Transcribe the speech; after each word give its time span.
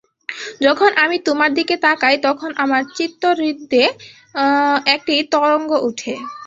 যখন 0.65 0.89
আমি 1.03 1.17
তোমার 1.27 1.49
দিকে 1.57 1.75
তাকাই, 1.85 2.15
তখন 2.27 2.49
আমার 2.63 2.83
চিত্তহ্রদে 2.97 3.83
একটি 4.95 5.13
তরঙ্গ 5.33 5.69
উঠে। 5.89 6.13